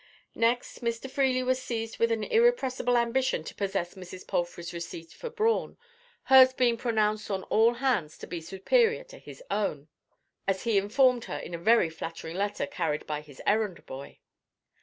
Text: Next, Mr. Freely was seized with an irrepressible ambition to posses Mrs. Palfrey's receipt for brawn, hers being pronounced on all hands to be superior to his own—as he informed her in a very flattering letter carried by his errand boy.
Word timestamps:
Next, 0.33 0.81
Mr. 0.83 1.07
Freely 1.07 1.43
was 1.43 1.61
seized 1.61 1.99
with 1.99 2.11
an 2.11 2.23
irrepressible 2.23 2.97
ambition 2.97 3.43
to 3.43 3.53
posses 3.53 3.93
Mrs. 3.93 4.25
Palfrey's 4.25 4.73
receipt 4.73 5.11
for 5.13 5.29
brawn, 5.29 5.77
hers 6.23 6.53
being 6.53 6.75
pronounced 6.75 7.29
on 7.29 7.43
all 7.43 7.75
hands 7.75 8.17
to 8.17 8.25
be 8.25 8.41
superior 8.41 9.03
to 9.03 9.19
his 9.19 9.43
own—as 9.51 10.63
he 10.63 10.79
informed 10.79 11.25
her 11.25 11.37
in 11.37 11.53
a 11.53 11.59
very 11.59 11.91
flattering 11.91 12.35
letter 12.35 12.65
carried 12.65 13.05
by 13.05 13.21
his 13.21 13.43
errand 13.45 13.85
boy. 13.85 14.17